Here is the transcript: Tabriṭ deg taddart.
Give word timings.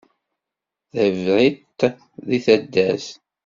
Tabriṭ 0.91 1.57
deg 2.29 2.41
taddart. 2.45 3.07